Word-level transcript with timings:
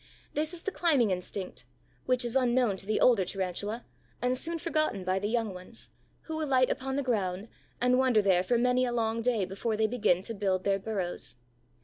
This 0.33 0.51
is 0.51 0.63
the 0.63 0.71
climbing 0.71 1.11
instinct, 1.11 1.67
which 2.07 2.25
is 2.25 2.35
unknown 2.35 2.75
to 2.77 2.87
the 2.87 2.99
older 2.99 3.23
Tarantula 3.23 3.85
and 4.19 4.35
soon 4.35 4.57
forgotten 4.57 5.03
by 5.03 5.19
the 5.19 5.29
young 5.29 5.53
ones, 5.53 5.91
who 6.21 6.41
alight 6.41 6.71
upon 6.71 6.95
the 6.95 7.03
ground 7.03 7.47
and 7.79 7.99
wander 7.99 8.23
there 8.23 8.41
for 8.41 8.57
many 8.57 8.83
a 8.83 8.91
long 8.93 9.21
day 9.21 9.45
before 9.45 9.77
they 9.77 9.85
begin 9.85 10.23
to 10.23 10.33
build 10.33 10.63
their 10.63 10.79
burrows. 10.79 11.35